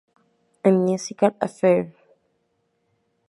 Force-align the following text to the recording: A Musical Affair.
A 0.69 0.71
Musical 0.71 1.31
Affair. 1.47 1.85